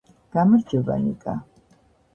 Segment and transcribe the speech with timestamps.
[0.37, 1.39] გამარჯობა, ნიკა